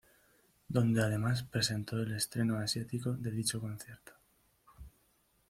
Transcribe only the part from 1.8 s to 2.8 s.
el estreno